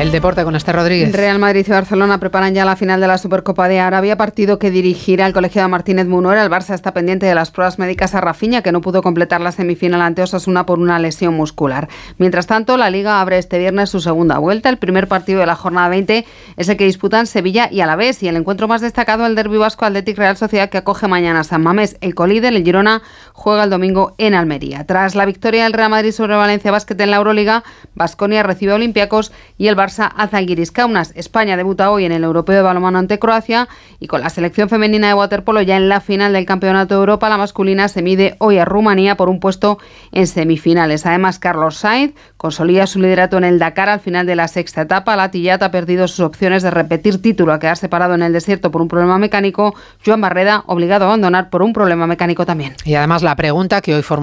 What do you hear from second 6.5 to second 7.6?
Barça está pendiente de las